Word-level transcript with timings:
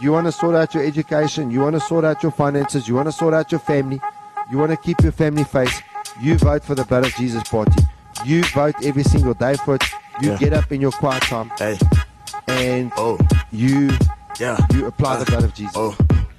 You 0.00 0.12
want 0.12 0.26
to 0.26 0.32
sort 0.32 0.54
out 0.54 0.74
your 0.74 0.84
education. 0.84 1.50
You 1.50 1.60
want 1.60 1.74
to 1.74 1.80
sort 1.80 2.04
out 2.04 2.22
your 2.22 2.32
finances. 2.32 2.86
You 2.86 2.94
want 2.94 3.08
to 3.08 3.12
sort 3.12 3.34
out 3.34 3.50
your 3.50 3.60
family. 3.60 4.00
You 4.50 4.58
want 4.58 4.70
to 4.70 4.76
keep 4.76 5.00
your 5.02 5.12
family 5.12 5.44
face. 5.44 5.82
You 6.20 6.36
vote 6.38 6.64
for 6.64 6.74
the 6.74 6.84
Blood 6.84 7.06
of 7.06 7.14
Jesus 7.14 7.42
party. 7.44 7.82
You 8.24 8.42
vote 8.54 8.74
every 8.84 9.02
single 9.04 9.34
day 9.34 9.54
for 9.54 9.76
it. 9.76 9.84
You 10.20 10.30
Yeah. 10.32 10.36
get 10.38 10.52
up 10.52 10.72
in 10.72 10.80
your 10.80 10.92
quiet 10.92 11.22
time 11.24 11.50
Hey, 11.58 11.78
and 12.48 12.90
oh, 12.96 13.18
you 13.52 13.90
yeah. 14.38 14.56
you 14.72 14.86
apply 14.86 15.16
the 15.16 15.22
Uh, 15.22 15.24
blood 15.26 15.44
of 15.44 15.54
Jesus. 15.54 15.74
Oh, 15.76 15.94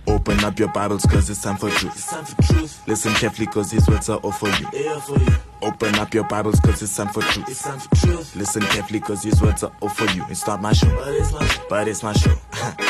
open 0.08 0.44
up 0.44 0.58
your 0.58 0.70
Bibles 0.70 1.06
cause 1.06 1.30
it's 1.30 1.42
time 1.44 1.58
for 1.58 1.70
truth. 1.70 1.94
It's 1.96 2.08
time 2.10 2.26
for 2.26 2.42
truth. 2.42 2.82
Listen 2.88 3.14
carefully 3.14 3.46
cause 3.46 3.70
his 3.70 3.88
words 3.88 4.10
are 4.10 4.18
all 4.18 4.32
for 4.32 4.50
you. 4.50 4.68
Yeah, 4.74 5.00
for 5.00 5.20
you. 5.20 5.36
Open 5.62 5.94
up 6.00 6.12
your 6.14 6.24
Bibles 6.24 6.60
cause 6.60 6.82
it's 6.82 6.96
time 6.96 7.10
for 7.10 7.22
truth. 7.22 7.48
It's 7.50 7.62
time 7.62 7.78
for 7.80 7.96
truth. 7.96 8.36
Listen 8.36 8.64
carefully 8.64 9.00
cause 9.00 9.22
his 9.24 9.40
words 9.42 9.62
are 9.64 9.72
all 9.80 9.90
for 9.90 10.06
you. 10.16 10.26
It's 10.30 10.48
not 10.48 10.60
my 10.60 10.74
show. 10.74 10.90
But 10.96 11.10
it's 11.14 11.32
my 11.32 11.46
show. 11.46 11.62
But 11.70 11.88
it's 11.88 12.04
my 12.04 12.14
show. 12.14 12.36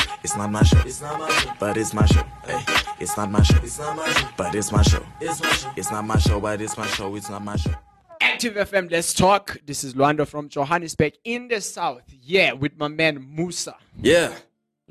it's 0.22 0.36
not 0.36 0.50
my 0.50 0.62
show. 0.62 0.78
It's 0.84 1.00
not 1.00 1.18
my 1.18 1.28
show. 1.30 1.52
But 1.58 1.76
it's 1.76 1.94
my 1.94 2.06
show. 2.06 2.22
Hey, 2.44 2.64
it's 3.00 3.16
not 3.16 3.30
my 3.30 3.42
show. 3.42 3.58
It's 3.62 3.78
not 3.78 3.96
my 3.96 4.12
show. 4.12 4.28
But 4.36 4.54
it's 4.54 4.72
my 4.72 4.82
show. 4.82 5.06
It's 5.20 5.42
my 5.42 5.52
show. 5.52 5.70
It's 5.76 5.90
not 5.90 6.04
my 6.04 6.18
show, 6.18 6.40
but 6.40 6.60
it's 6.60 6.76
my 6.76 6.86
show. 6.86 7.14
It's 7.14 7.30
not 7.30 7.44
my 7.44 7.56
show. 7.56 7.74
Active 8.20 8.54
FM, 8.54 8.90
let's 8.90 9.14
talk. 9.14 9.58
This 9.64 9.84
is 9.84 9.94
Lwando 9.94 10.26
from 10.26 10.48
Johannesburg 10.48 11.14
in 11.24 11.48
the 11.48 11.60
south. 11.60 12.02
Yeah, 12.22 12.52
with 12.52 12.76
my 12.76 12.88
man 12.88 13.24
Musa. 13.34 13.76
Yeah. 14.00 14.34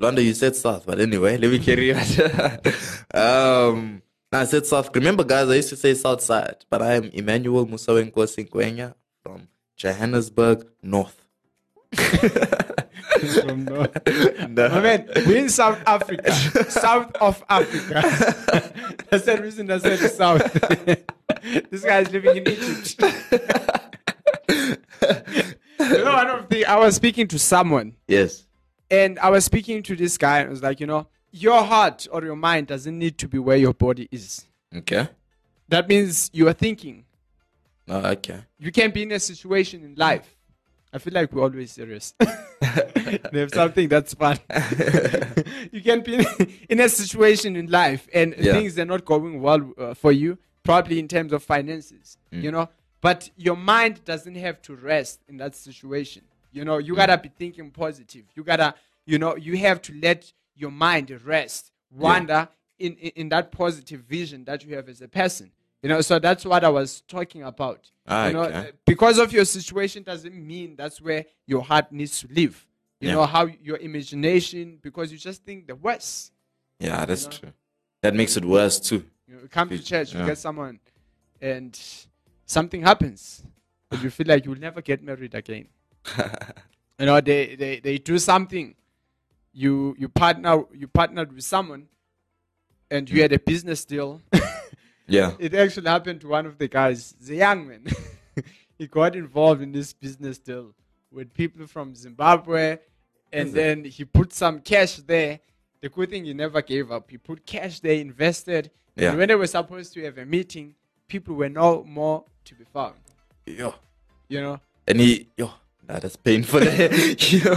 Lwando, 0.00 0.24
you 0.24 0.32
said 0.32 0.54
South, 0.54 0.86
but 0.86 1.00
anyway, 1.00 1.36
let 1.36 1.50
me 1.50 1.58
carry 1.58 1.92
on. 1.92 2.00
um, 3.14 4.02
I 4.32 4.44
said 4.44 4.64
South. 4.64 4.94
Remember, 4.94 5.24
guys, 5.24 5.48
I 5.48 5.54
used 5.56 5.70
to 5.70 5.76
say 5.76 5.94
South 5.94 6.20
Side, 6.20 6.64
but 6.70 6.80
I 6.82 6.94
am 6.94 7.04
Emmanuel 7.12 7.66
Musawenko 7.66 8.12
Sinkwenya 8.12 8.94
from 9.22 9.48
Johannesburg 9.76 10.68
North. 10.82 11.24
From 13.42 13.64
north. 13.64 13.96
No. 14.48 14.68
My 14.68 14.80
man, 14.80 15.08
we're 15.26 15.38
in 15.38 15.48
South 15.48 15.80
Africa. 15.86 16.32
south 16.70 17.14
of 17.16 17.42
Africa. 17.48 18.02
That's 19.10 19.24
the 19.24 19.38
reason 19.42 19.70
I 19.70 19.78
said 19.78 19.98
the 19.98 20.08
south. 20.08 20.52
this 21.70 21.84
guy 21.84 22.00
is 22.00 22.10
living 22.12 22.36
in 22.36 22.48
Egypt. 22.48 23.00
you 25.80 26.04
know, 26.04 26.12
one 26.12 26.28
of 26.28 26.48
the 26.48 26.64
I 26.66 26.76
was 26.76 26.96
speaking 26.96 27.26
to 27.28 27.38
someone 27.38 27.94
Yes. 28.06 28.46
and 28.90 29.18
I 29.18 29.30
was 29.30 29.44
speaking 29.44 29.82
to 29.84 29.96
this 29.96 30.18
guy 30.18 30.40
and 30.40 30.48
I 30.48 30.50
was 30.50 30.62
like, 30.62 30.80
you 30.80 30.86
know, 30.86 31.06
your 31.30 31.62
heart 31.62 32.06
or 32.10 32.24
your 32.24 32.36
mind 32.36 32.66
doesn't 32.66 32.98
need 32.98 33.18
to 33.18 33.28
be 33.28 33.38
where 33.38 33.56
your 33.56 33.74
body 33.74 34.08
is. 34.10 34.46
Okay. 34.74 35.08
That 35.68 35.88
means 35.88 36.30
you 36.32 36.48
are 36.48 36.52
thinking. 36.52 37.04
Oh, 37.88 37.98
okay. 38.10 38.40
You 38.58 38.70
can 38.72 38.90
be 38.90 39.02
in 39.02 39.12
a 39.12 39.20
situation 39.20 39.82
in 39.84 39.94
life. 39.94 40.34
I 40.92 40.98
feel 40.98 41.12
like 41.12 41.32
we're 41.32 41.42
always 41.42 41.72
serious. 41.72 42.14
There's 43.32 43.52
something 43.54 43.88
that's 43.88 44.14
fun. 44.14 44.38
you 45.72 45.82
can 45.82 46.00
be 46.02 46.26
in, 46.68 46.80
a 46.80 46.88
situation 46.88 47.56
in 47.56 47.66
life 47.70 48.08
and 48.12 48.34
Yeah. 48.38 48.52
things 48.52 48.78
are 48.78 48.84
not 48.84 49.04
going 49.04 49.40
well 49.42 49.72
uh, 49.78 49.94
for 49.94 50.12
you, 50.12 50.38
probably 50.62 50.98
in 50.98 51.08
terms 51.08 51.32
of 51.32 51.42
finances, 51.42 52.16
Mm. 52.32 52.42
you 52.42 52.50
know. 52.50 52.68
But 53.00 53.30
your 53.36 53.56
mind 53.56 54.04
doesn't 54.04 54.34
have 54.36 54.60
to 54.62 54.74
rest 54.74 55.20
in 55.28 55.36
that 55.38 55.54
situation. 55.54 56.22
You 56.52 56.64
know, 56.64 56.78
Mm. 56.78 56.86
you 56.86 56.96
gotta 56.96 57.18
be 57.18 57.28
thinking 57.28 57.70
positive. 57.70 58.24
You 58.34 58.42
gotta, 58.42 58.74
you 59.06 59.18
know, 59.18 59.36
you 59.36 59.56
have 59.58 59.80
to 59.82 59.94
let 60.00 60.32
your 60.56 60.70
mind 60.70 61.10
rest, 61.24 61.70
wander 61.90 62.48
in, 62.78 62.94
in, 62.94 63.10
in 63.16 63.28
that 63.28 63.52
positive 63.52 64.00
vision 64.00 64.44
that 64.44 64.64
you 64.64 64.74
have 64.74 64.88
as 64.88 65.00
a 65.02 65.08
person. 65.08 65.50
You 65.82 65.88
know, 65.88 66.00
so 66.00 66.18
that's 66.18 66.44
what 66.44 66.64
I 66.64 66.68
was 66.68 67.02
talking 67.02 67.42
about. 67.44 67.90
Ah, 68.06 68.26
you 68.26 68.32
know, 68.32 68.44
okay. 68.44 68.72
because 68.84 69.18
of 69.18 69.32
your 69.32 69.44
situation 69.44 70.02
doesn't 70.02 70.34
mean 70.34 70.74
that's 70.76 71.00
where 71.00 71.24
your 71.46 71.62
heart 71.62 71.92
needs 71.92 72.20
to 72.20 72.28
live. 72.32 72.66
You 73.00 73.08
Yeah. 73.08 73.14
know 73.14 73.26
how 73.26 73.46
your 73.46 73.76
imagination, 73.76 74.78
because 74.82 75.12
you 75.12 75.18
just 75.18 75.44
think 75.44 75.68
the 75.68 75.76
worst. 75.76 76.32
Yeah, 76.80 77.04
that's 77.06 77.26
know? 77.26 77.30
true. 77.30 77.52
That 78.02 78.14
makes 78.14 78.36
it 78.36 78.44
worse 78.44 78.80
too. 78.80 79.04
You 79.28 79.34
know, 79.34 79.40
come 79.50 79.68
to 79.68 79.78
church, 79.78 80.12
you 80.14 80.20
yeah. 80.20 80.26
get 80.26 80.38
someone, 80.38 80.80
and 81.40 81.78
something 82.44 82.82
happens, 82.82 83.44
and 83.90 84.02
you 84.02 84.10
feel 84.10 84.26
like 84.26 84.44
you'll 84.46 84.58
never 84.58 84.82
get 84.82 85.02
married 85.02 85.34
again. 85.34 85.68
you 86.98 87.06
know, 87.06 87.20
they, 87.20 87.54
they, 87.54 87.80
they 87.80 87.98
do 87.98 88.18
something. 88.18 88.74
You 89.52 89.94
you 89.98 90.08
partner 90.08 90.64
you 90.72 90.88
partnered 90.88 91.32
with 91.32 91.44
someone, 91.44 91.88
and 92.90 93.08
you 93.08 93.22
had 93.22 93.32
a 93.32 93.38
business 93.38 93.84
deal. 93.84 94.20
Yeah. 95.08 95.32
it 95.38 95.54
actually 95.54 95.88
happened 95.88 96.20
to 96.20 96.28
one 96.28 96.46
of 96.46 96.58
the 96.58 96.68
guys, 96.68 97.14
the 97.20 97.36
young 97.36 97.66
man. 97.68 97.86
he 98.78 98.86
got 98.86 99.16
involved 99.16 99.62
in 99.62 99.72
this 99.72 99.92
business 99.92 100.38
deal 100.38 100.74
with 101.10 101.32
people 101.32 101.66
from 101.66 101.94
Zimbabwe, 101.94 102.78
and 103.32 103.52
then 103.52 103.84
he 103.84 104.04
put 104.04 104.32
some 104.32 104.60
cash 104.60 104.96
there. 104.96 105.40
The 105.80 105.88
good 105.88 106.10
thing 106.10 106.24
he 106.24 106.34
never 106.34 106.60
gave 106.60 106.90
up. 106.92 107.10
He 107.10 107.18
put 107.18 107.46
cash 107.46 107.80
there, 107.80 107.94
invested, 107.94 108.70
Yeah. 108.96 109.10
and 109.10 109.18
when 109.18 109.28
they 109.28 109.34
were 109.34 109.46
supposed 109.46 109.92
to 109.94 110.04
have 110.04 110.18
a 110.18 110.26
meeting, 110.26 110.74
people 111.08 111.34
were 111.36 111.48
no 111.48 111.84
more 111.84 112.24
to 112.44 112.54
be 112.54 112.64
found. 112.72 112.94
Yo. 113.46 113.74
You 114.28 114.40
know, 114.42 114.60
And 114.86 115.00
he, 115.00 115.28
yo, 115.38 115.50
nah, 115.88 115.98
that's 116.00 116.16
painful. 116.16 116.60
yo. 116.64 117.54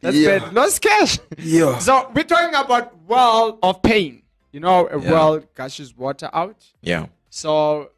that's 0.00 0.24
bad. 0.24 0.54
Lost 0.54 0.80
cash. 0.80 1.18
Yo. 1.38 1.78
So 1.80 2.10
we're 2.14 2.24
talking 2.24 2.54
about 2.54 2.96
well 3.06 3.58
of 3.62 3.82
pain. 3.82 4.22
You 4.54 4.60
know, 4.60 4.86
a 4.86 5.00
Yeah. 5.00 5.10
well 5.10 5.40
gushes 5.56 5.96
water 5.96 6.30
out. 6.32 6.64
Yeah. 6.80 7.06
So 7.28 7.90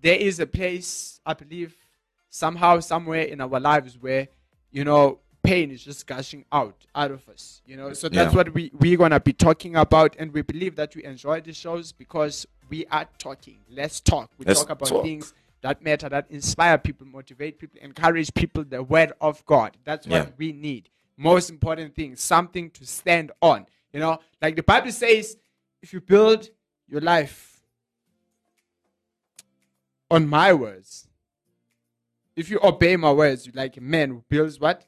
there 0.00 0.14
is 0.16 0.38
a 0.38 0.46
place, 0.46 1.20
I 1.26 1.34
believe, 1.34 1.76
somehow, 2.30 2.78
somewhere 2.78 3.22
in 3.22 3.40
our 3.40 3.58
lives 3.58 3.98
where, 3.98 4.28
you 4.70 4.84
know, 4.84 5.18
pain 5.42 5.72
is 5.72 5.82
just 5.82 6.06
gushing 6.06 6.44
out 6.52 6.86
out 6.94 7.10
of 7.10 7.28
us. 7.28 7.60
You 7.66 7.76
know, 7.76 7.92
so 7.92 8.08
that's 8.08 8.32
Yeah. 8.32 8.36
what 8.36 8.54
we, 8.54 8.70
we're 8.72 8.96
gonna 8.96 9.18
be 9.18 9.32
talking 9.32 9.74
about, 9.74 10.14
and 10.16 10.32
we 10.32 10.42
believe 10.42 10.76
that 10.76 10.94
you 10.94 11.02
enjoy 11.02 11.40
the 11.40 11.52
shows 11.52 11.90
because 11.90 12.46
we 12.68 12.86
are 12.86 13.08
talking. 13.18 13.58
Let's 13.68 13.98
talk. 14.00 14.30
We 14.38 14.44
Let's 14.46 14.60
talk 14.60 14.70
about 14.70 14.88
talk. 14.88 15.02
things 15.02 15.34
that 15.62 15.82
matter, 15.82 16.08
that 16.08 16.26
inspire 16.30 16.78
people, 16.78 17.08
motivate 17.08 17.58
people, 17.58 17.80
encourage 17.82 18.32
people, 18.32 18.62
the 18.62 18.80
word 18.80 19.12
of 19.20 19.44
God. 19.44 19.76
That's 19.82 20.06
what 20.06 20.26
Yeah. 20.28 20.32
we 20.38 20.52
need. 20.52 20.88
Most 21.16 21.50
important 21.50 21.96
thing, 21.96 22.14
something 22.14 22.70
to 22.70 22.86
stand 22.86 23.32
on. 23.42 23.66
You 23.92 23.98
know, 23.98 24.20
like 24.40 24.54
the 24.54 24.62
Bible 24.62 24.92
says, 24.92 25.36
if 25.82 25.92
you 25.92 26.00
build 26.00 26.48
your 26.88 27.00
life 27.00 27.60
on 30.10 30.26
my 30.28 30.52
words, 30.52 31.08
if 32.34 32.50
you 32.50 32.60
obey 32.62 32.96
my 32.96 33.12
words, 33.12 33.46
you 33.46 33.52
like 33.54 33.76
a 33.76 33.80
man 33.80 34.10
who 34.10 34.24
builds 34.28 34.60
what? 34.60 34.84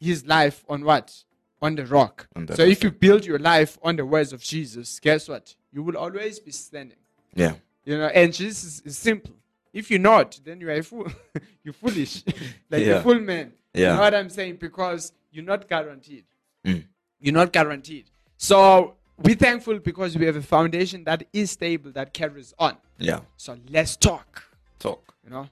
His 0.00 0.26
life 0.26 0.64
on 0.68 0.84
what? 0.84 1.14
On 1.60 1.74
the 1.74 1.84
rock. 1.84 2.28
On 2.36 2.46
so 2.48 2.62
if 2.62 2.82
you 2.82 2.90
build 2.90 3.24
your 3.26 3.38
life 3.38 3.78
on 3.82 3.96
the 3.96 4.06
words 4.06 4.32
of 4.32 4.40
Jesus, 4.40 4.98
guess 5.00 5.28
what? 5.28 5.54
You 5.72 5.82
will 5.82 5.96
always 5.96 6.38
be 6.38 6.52
standing. 6.52 6.96
Yeah. 7.34 7.54
You 7.84 7.98
know, 7.98 8.06
and 8.06 8.32
Jesus 8.32 8.80
is 8.84 8.96
simple. 8.96 9.34
If 9.72 9.90
you're 9.90 10.00
not, 10.00 10.40
then 10.44 10.60
you 10.60 10.68
are 10.68 10.74
a 10.74 10.82
fool. 10.82 11.08
you're 11.64 11.74
foolish. 11.74 12.24
like 12.70 12.84
Yeah. 12.84 12.94
a 12.96 13.02
fool 13.02 13.20
man. 13.20 13.52
You 13.74 13.82
Yeah. 13.82 13.94
know 13.94 14.00
what 14.00 14.14
I'm 14.14 14.30
saying? 14.30 14.56
Because 14.56 15.12
you're 15.30 15.44
not 15.44 15.68
guaranteed. 15.68 16.24
Mm. 16.64 16.84
You're 17.20 17.34
not 17.34 17.52
guaranteed. 17.52 18.06
So 18.36 18.94
we're 19.18 19.36
thankful 19.36 19.78
because 19.78 20.16
we 20.16 20.26
have 20.26 20.36
a 20.36 20.42
foundation 20.42 21.04
that 21.04 21.24
is 21.32 21.50
stable, 21.50 21.90
that 21.92 22.14
carries 22.14 22.54
on. 22.58 22.76
Yeah. 22.98 23.20
So 23.36 23.56
let's 23.70 23.96
talk. 23.96 24.44
Talk. 24.78 25.14
You 25.24 25.30
know, 25.30 25.48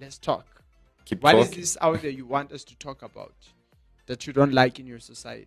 let's 0.00 0.18
talk. 0.18 0.46
Keep 1.04 1.22
What 1.22 1.36
is 1.36 1.48
talking. 1.48 1.60
this 1.60 1.76
out 1.80 2.02
there 2.02 2.10
you 2.10 2.26
want 2.26 2.52
us 2.52 2.64
to 2.64 2.76
talk 2.76 3.02
about 3.02 3.34
that 4.06 4.26
you 4.26 4.32
don't 4.32 4.52
like 4.52 4.78
in 4.78 4.86
your 4.86 4.98
society? 4.98 5.46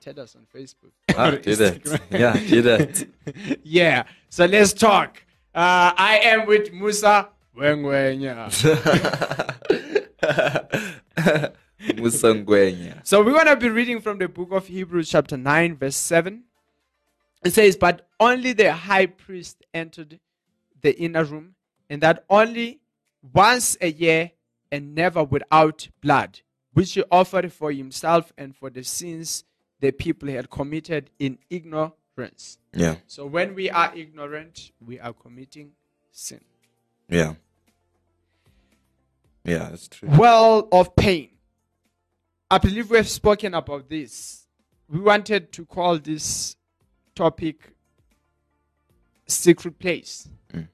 Tell 0.00 0.20
us 0.20 0.36
on 0.36 0.46
Facebook. 0.54 0.92
Ah, 1.16 1.30
do 1.42 1.54
that. 1.56 2.00
Yeah, 2.10 2.34
do 2.34 2.62
that. 2.62 3.08
yeah. 3.64 4.04
So 4.28 4.44
let's 4.44 4.72
talk. 4.72 5.22
Uh, 5.54 5.92
I 5.96 6.20
am 6.22 6.46
with 6.46 6.72
Musa 6.72 7.28
Wengwenya. 7.56 8.50
So 13.04 13.22
we're 13.22 13.32
going 13.32 13.46
to 13.46 13.56
be 13.56 13.68
reading 13.68 14.00
from 14.00 14.18
the 14.18 14.28
book 14.28 14.48
of 14.52 14.66
Hebrews, 14.66 15.10
chapter 15.10 15.36
9, 15.36 15.76
verse 15.76 15.96
7. 15.96 16.42
It 17.44 17.52
says, 17.52 17.76
But 17.76 18.08
only 18.18 18.52
the 18.52 18.72
high 18.72 19.06
priest 19.06 19.64
entered 19.72 20.18
the 20.80 20.98
inner 20.98 21.24
room, 21.24 21.54
and 21.90 22.02
that 22.02 22.24
only 22.28 22.80
once 23.32 23.76
a 23.80 23.90
year 23.90 24.32
and 24.72 24.94
never 24.94 25.22
without 25.22 25.88
blood, 26.00 26.40
which 26.72 26.92
he 26.94 27.04
offered 27.10 27.52
for 27.52 27.70
himself 27.70 28.32
and 28.36 28.56
for 28.56 28.70
the 28.70 28.82
sins 28.82 29.44
the 29.80 29.92
people 29.92 30.28
had 30.28 30.50
committed 30.50 31.10
in 31.18 31.38
ignorance. 31.50 32.58
Yeah. 32.72 32.96
So 33.06 33.26
when 33.26 33.54
we 33.54 33.70
are 33.70 33.92
ignorant, 33.94 34.72
we 34.84 34.98
are 34.98 35.12
committing 35.12 35.72
sin. 36.10 36.40
Yeah. 37.08 37.34
Yeah, 39.44 39.68
that's 39.70 39.88
true. 39.88 40.08
well 40.10 40.68
of 40.72 40.96
pain. 40.96 41.28
I 42.50 42.58
believe 42.58 42.90
we 42.90 42.96
have 42.96 43.08
spoken 43.08 43.52
about 43.52 43.90
this. 43.90 44.46
We 44.88 45.00
wanted 45.00 45.52
to 45.52 45.66
call 45.66 45.98
this 45.98 46.56
topic 47.14 47.72
secret 49.26 49.78
place. 49.78 50.28
Mm. 50.52 50.68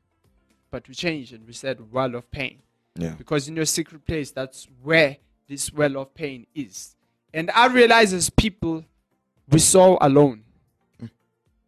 But 0.70 0.88
we 0.88 0.94
changed 0.94 1.32
and 1.32 1.46
we 1.46 1.52
said 1.52 1.92
well 1.92 2.14
of 2.14 2.30
pain. 2.30 2.58
Yeah. 2.96 3.14
Because 3.16 3.48
in 3.48 3.56
your 3.56 3.64
secret 3.66 4.04
place, 4.06 4.30
that's 4.30 4.66
where 4.82 5.16
this 5.48 5.72
well 5.72 5.96
of 5.98 6.14
pain 6.14 6.46
is. 6.54 6.96
And 7.32 7.50
I 7.52 7.66
realize 7.68 8.12
as 8.12 8.30
people, 8.30 8.84
we 9.48 9.58
saw 9.58 9.96
alone. 10.00 10.42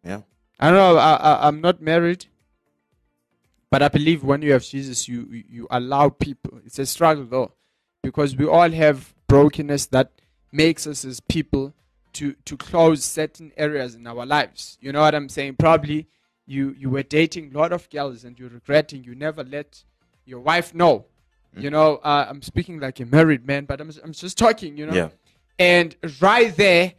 Yeah. 0.03 0.21
I 0.59 0.69
don't 0.69 0.77
know. 0.77 0.97
I, 0.97 1.13
I, 1.15 1.47
I'm 1.47 1.61
not 1.61 1.81
married, 1.81 2.25
but 3.69 3.81
I 3.81 3.87
believe 3.87 4.23
when 4.23 4.41
you 4.41 4.51
have 4.51 4.63
Jesus, 4.63 5.07
you 5.07 5.27
you- 5.31 5.43
you 5.49 5.67
allow 5.71 6.09
people. 6.09 6.59
It's 6.65 6.79
a 6.79 6.85
struggle 6.85 7.25
though, 7.25 7.51
because 8.01 8.35
we 8.35 8.45
all 8.45 8.69
have 8.71 9.13
brokenness 9.27 9.87
that 9.87 10.11
makes 10.51 10.85
us 10.85 11.03
as 11.05 11.19
people 11.21 11.73
to 12.13 12.33
to 12.45 12.57
close 12.57 13.03
certain 13.03 13.51
areas 13.57 13.95
in 13.95 14.05
our 14.07 14.25
lives. 14.25 14.77
You 14.81 14.91
know 14.91 15.01
what 15.01 15.15
I'm 15.15 15.29
saying? 15.29 15.55
Probably 15.57 16.07
you 16.45 16.75
you 16.77 16.89
were 16.89 17.03
dating 17.03 17.53
a 17.53 17.57
lot 17.57 17.71
of 17.71 17.89
girls 17.89 18.23
and 18.23 18.37
you're 18.39 18.49
regretting 18.49 19.03
you 19.03 19.15
never 19.15 19.43
let 19.43 19.83
your 20.25 20.39
wife 20.39 20.73
know. 20.73 21.05
You 21.55 21.69
know, 21.69 21.97
uh, 21.97 22.25
I'm 22.27 22.41
speaking 22.41 22.79
like 22.79 22.99
a 22.99 23.05
married 23.05 23.45
man, 23.45 23.65
but 23.65 23.79
I'm 23.79 23.91
I'm 24.03 24.13
just 24.13 24.37
talking. 24.37 24.75
You 24.75 24.87
know, 24.87 24.93
Yeah. 24.93 25.09
and 25.59 25.95
right 26.19 26.55
there 26.55 26.93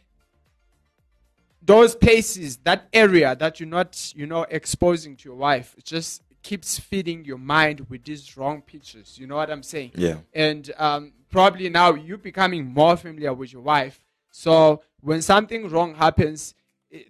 those 1.61 1.95
places, 1.95 2.57
that 2.57 2.87
area 2.93 3.35
that 3.35 3.59
you're 3.59 3.67
not, 3.69 4.13
you 4.15 4.27
know, 4.27 4.43
exposing 4.49 5.15
to 5.17 5.27
your 5.29 5.35
wife, 5.35 5.73
it 5.77 5.83
just 5.83 6.21
keeps 6.43 6.77
feeding 6.77 7.25
your 7.25 7.39
mind 7.39 7.87
with 7.89 8.03
these 8.03 8.37
wrong 8.37 8.61
pictures. 8.61 9.17
You 9.17 9.25
know 9.25 9.35
what 9.35 9.49
I'm 9.49 9.63
saying? 9.63 9.93
Yeah. 9.95 10.17
And 10.33 10.71
um, 10.77 11.13
probably 11.31 11.69
now 11.69 11.95
you're 11.95 12.19
becoming 12.19 12.65
more 12.65 12.95
familiar 12.95 13.33
with 13.33 13.51
your 13.51 13.63
wife. 13.63 13.99
So 14.37 14.81
when 14.99 15.21
something 15.21 15.69
wrong 15.69 15.95
happens, 15.95 16.55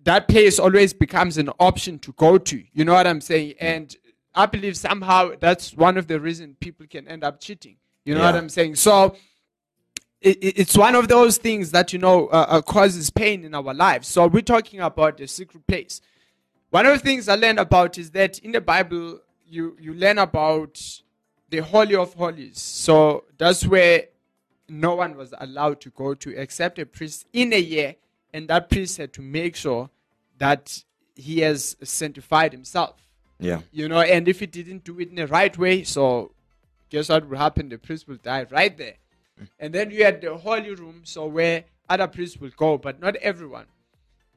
that 0.03 0.27
place 0.27 0.59
always 0.59 0.93
becomes 0.93 1.39
an 1.39 1.49
option 1.59 1.97
to 1.99 2.11
go 2.13 2.37
to. 2.37 2.63
You 2.71 2.85
know 2.85 2.93
what 2.93 3.07
I'm 3.07 3.19
saying? 3.19 3.55
And 3.59 3.95
I 4.35 4.45
believe 4.45 4.77
somehow 4.77 5.31
that's 5.39 5.73
one 5.73 5.97
of 5.97 6.05
the 6.05 6.19
reasons 6.19 6.55
people 6.59 6.85
can 6.87 7.07
end 7.07 7.23
up 7.23 7.39
cheating. 7.41 7.77
You 8.03 8.13
know 8.13 8.21
what 8.21 8.35
I'm 8.35 8.49
saying? 8.49 8.75
So 8.75 9.15
it, 10.21 10.37
it- 10.43 10.59
it's 10.59 10.77
one 10.77 10.93
of 10.93 11.07
those 11.07 11.37
things 11.39 11.71
that 11.71 11.91
you 11.93 11.97
know 11.99 12.27
uh, 12.27 12.45
uh, 12.47 12.61
causes 12.61 13.09
pain 13.09 13.43
in 13.43 13.55
our 13.55 13.73
lives. 13.73 14.07
So 14.07 14.27
we're 14.27 14.41
talking 14.43 14.79
about 14.81 15.17
the 15.17 15.27
secret 15.27 15.65
place. 15.65 16.01
One 16.69 16.85
of 16.85 16.93
the 16.93 17.03
things 17.03 17.27
I 17.27 17.35
learned 17.35 17.59
about 17.59 17.97
is 17.97 18.11
that 18.11 18.37
in 18.39 18.51
the 18.51 18.61
Bible 18.61 19.19
you 19.47 19.75
you 19.79 19.95
learn 19.95 20.19
about 20.19 20.79
the 21.49 21.57
holy 21.59 21.95
of 21.95 22.13
holies. 22.13 22.61
So 22.61 23.23
that's 23.39 23.65
where 23.65 24.05
no 24.67 24.95
one 24.95 25.15
was 25.15 25.33
allowed 25.39 25.81
to 25.81 25.89
go 25.91 26.13
to 26.15 26.35
except 26.35 26.79
a 26.79 26.85
priest 26.85 27.25
in 27.33 27.53
a 27.53 27.59
year, 27.59 27.95
and 28.33 28.47
that 28.47 28.69
priest 28.69 28.97
had 28.97 29.13
to 29.13 29.21
make 29.21 29.55
sure 29.55 29.89
that 30.37 30.83
he 31.15 31.39
has 31.39 31.77
sanctified 31.83 32.51
himself 32.51 32.95
Yeah. 33.39 33.61
you 33.71 33.87
know, 33.87 34.01
and 34.01 34.27
if 34.27 34.39
he 34.41 34.45
didn't 34.47 34.83
do 34.83 34.99
it 34.99 35.09
in 35.09 35.15
the 35.15 35.27
right 35.27 35.57
way, 35.57 35.83
so 35.83 36.33
guess 36.89 37.09
what 37.09 37.29
will 37.29 37.37
happen? 37.37 37.69
The 37.69 37.77
priest 37.77 38.07
will 38.07 38.17
die 38.17 38.45
right 38.51 38.75
there. 38.77 38.95
And 39.59 39.73
then 39.73 39.91
you 39.91 40.03
had 40.03 40.21
the 40.21 40.35
holy 40.37 40.73
room, 40.75 41.01
so 41.03 41.25
where 41.27 41.65
other 41.89 42.07
priests 42.07 42.37
will 42.37 42.51
go, 42.55 42.77
but 42.77 42.99
not 42.99 43.15
everyone. 43.17 43.65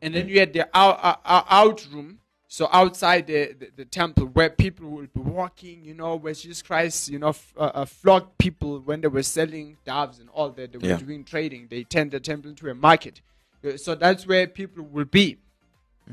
And 0.02 0.14
then 0.14 0.28
you 0.28 0.38
had 0.40 0.52
the 0.52 0.68
out, 0.76 0.98
uh, 1.02 1.42
out 1.48 1.86
room, 1.92 2.18
so 2.50 2.66
outside 2.72 3.26
the, 3.26 3.52
the, 3.58 3.68
the 3.76 3.84
temple 3.84 4.24
where 4.26 4.48
people 4.48 4.88
will 4.88 5.06
be 5.06 5.20
walking, 5.20 5.84
you 5.84 5.92
know, 5.94 6.16
where 6.16 6.32
Jesus 6.32 6.62
Christ, 6.62 7.10
you 7.10 7.18
know, 7.18 7.28
f- 7.28 7.52
uh, 7.58 7.70
uh, 7.74 7.84
flogged 7.84 8.38
people 8.38 8.80
when 8.80 9.02
they 9.02 9.08
were 9.08 9.22
selling 9.22 9.76
doves 9.84 10.18
and 10.18 10.30
all 10.30 10.48
that. 10.50 10.72
They 10.72 10.78
were 10.78 10.86
Yeah. 10.86 10.96
doing 10.96 11.24
trading. 11.24 11.66
They 11.68 11.84
turned 11.84 12.10
the 12.10 12.20
temple 12.20 12.48
into 12.50 12.68
a 12.70 12.74
market. 12.74 13.20
Uh, 13.62 13.76
So 13.76 13.94
that's 13.94 14.26
where 14.26 14.46
people 14.46 14.82
will 14.84 15.04
be. 15.04 15.36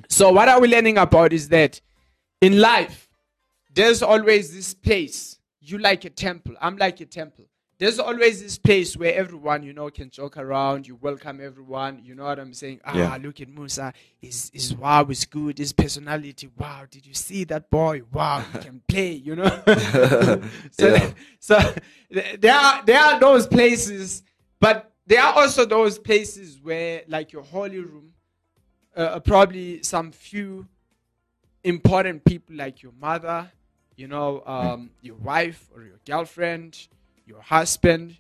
So 0.10 0.30
what 0.34 0.50
are 0.50 0.60
we 0.60 0.68
learning 0.68 0.98
about 0.98 1.32
is 1.32 1.48
that 1.50 1.80
in 2.42 2.60
life, 2.60 3.08
there's 3.74 4.02
always 4.04 4.54
this 4.54 4.74
place. 4.74 5.40
You 5.62 5.78
like 5.78 6.04
a 6.04 6.10
temple. 6.10 6.56
I'm 6.60 6.76
like 6.76 7.00
a 7.00 7.06
temple. 7.06 7.46
There's 7.78 8.00
always 8.00 8.42
this 8.42 8.58
place 8.58 8.96
where 8.96 9.14
everyone, 9.14 9.62
you 9.64 9.74
know, 9.74 9.90
can 9.90 10.10
joke 10.10 10.38
around. 10.38 10.88
You 10.88 10.96
welcome 10.96 11.42
everyone. 11.42 12.02
You 12.06 12.16
know 12.16 12.24
what 12.24 12.40
I'm 12.40 12.54
saying? 12.54 12.80
Ah, 12.86 12.96
Yeah. 12.96 13.18
look 13.22 13.42
at 13.42 13.50
Musa. 13.50 13.92
His, 14.22 14.50
his 14.54 14.74
wow 14.74 15.06
is 15.10 15.26
good. 15.26 15.58
His 15.58 15.74
personality. 15.74 16.50
Wow. 16.58 16.84
Did 16.90 17.06
you 17.06 17.14
see 17.14 17.44
that 17.46 17.70
boy? 17.70 18.04
Wow. 18.14 18.46
He 18.54 18.60
can 18.60 18.82
play, 18.88 19.12
you 19.12 19.36
know? 19.36 19.62
so, 20.72 20.88
Yeah. 20.88 21.12
so 21.40 21.74
there 22.40 22.54
are, 22.56 22.86
there 22.86 23.00
are 23.00 23.20
those 23.20 23.46
places, 23.46 24.24
but 24.62 24.92
there 25.06 25.22
are 25.22 25.34
also 25.34 25.66
those 25.66 26.00
places 26.00 26.60
where, 26.64 27.02
like 27.10 27.34
your 27.34 27.44
holy 27.44 27.80
room, 27.80 28.14
uh, 28.96 29.20
probably 29.20 29.84
some 29.84 30.14
few 30.14 30.66
important 31.66 32.24
people 32.24 32.56
like 32.56 32.82
your 32.82 32.94
mother, 33.02 33.52
you 33.98 34.08
know, 34.08 34.44
um, 34.46 34.92
your 35.02 35.16
wife 35.18 35.68
or 35.76 35.84
your 35.84 36.00
girlfriend, 36.06 36.88
your 37.26 37.42
husband, 37.42 38.18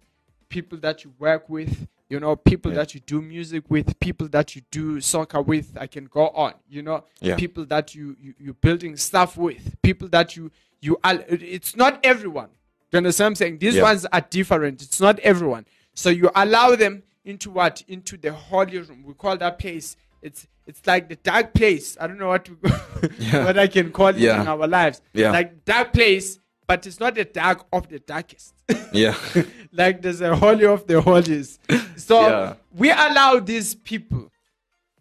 people 0.49 0.77
that 0.79 1.03
you 1.03 1.13
work 1.19 1.49
with, 1.49 1.87
you 2.09 2.19
know, 2.19 2.35
people 2.35 2.71
Yeah. 2.71 2.77
that 2.79 2.93
you 2.93 2.99
do 3.01 3.21
music 3.21 3.63
with, 3.69 3.99
people 3.99 4.27
that 4.29 4.55
you 4.55 4.61
do 4.71 5.01
soccer 5.01 5.41
with. 5.41 5.75
I 5.79 5.87
can 5.87 6.05
go 6.05 6.29
on, 6.29 6.53
you 6.69 6.81
know, 6.81 7.03
Yeah. 7.19 7.35
people 7.35 7.65
that 7.65 7.95
you, 7.95 8.15
you 8.19 8.33
you're 8.39 8.53
building 8.53 8.95
stuff 8.97 9.37
with, 9.37 9.75
people 9.81 10.07
that 10.09 10.35
you 10.35 10.51
you. 10.81 10.97
are. 11.03 11.23
It's 11.29 11.75
not 11.75 11.99
everyone. 12.05 12.49
Do 12.91 12.95
you 12.95 12.97
understand 12.99 13.25
what 13.25 13.29
I'm 13.31 13.35
saying? 13.35 13.57
These 13.57 13.75
Yeah. 13.77 13.83
ones 13.83 14.05
are 14.05 14.21
different. 14.21 14.81
It's 14.83 15.01
not 15.01 15.17
everyone. 15.19 15.65
So 15.95 16.09
you 16.09 16.29
allow 16.35 16.75
them 16.75 17.03
into 17.23 17.49
what? 17.49 17.81
Into 17.87 18.17
the 18.17 18.31
holy 18.31 18.77
room. 18.79 19.03
We 19.03 19.13
call 19.15 19.35
that 19.37 19.57
place. 19.57 19.97
It's 20.21 20.47
it's 20.67 20.81
like 20.85 21.09
the 21.09 21.15
dark 21.15 21.53
place. 21.53 21.97
I 21.99 22.05
don't 22.07 22.17
know 22.19 22.27
what 22.29 22.45
to 22.45 22.51
what 23.43 23.57
I 23.57 23.67
can 23.67 23.91
call 23.91 24.09
it 24.09 24.17
in 24.17 24.47
our 24.47 24.67
lives. 24.67 25.01
Yeah. 25.13 25.31
Like 25.31 25.65
dark 25.65 25.93
place, 25.93 26.39
but 26.67 26.85
it's 26.87 26.99
not 26.99 27.15
the 27.15 27.25
dark 27.25 27.65
of 27.71 27.87
the 27.89 27.99
darkest. 27.99 28.53
Yeah. 28.91 29.17
like 29.73 30.01
there's 30.01 30.21
a 30.21 30.35
holy 30.35 30.65
of 30.65 30.87
the 30.87 31.01
holies. 31.01 31.59
So 31.97 32.21
Yeah. 32.21 32.53
we 32.73 32.91
allow 32.91 33.39
these 33.39 33.75
people, 33.75 34.31